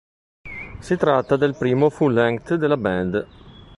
Si 0.79 0.97
tratta 0.97 1.35
del 1.37 1.55
primo 1.55 1.91
full-lenght 1.91 2.55
della 2.55 2.75
band. 2.75 3.27